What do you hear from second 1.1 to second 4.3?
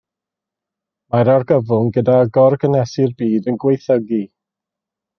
Mae'r argyfwng gyda gorgynhesu'r byd yn gwaethygu.